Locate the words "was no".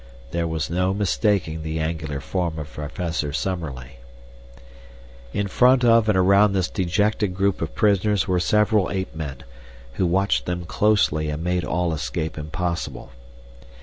0.47-0.95